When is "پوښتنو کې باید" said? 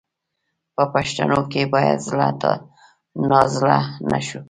0.93-2.05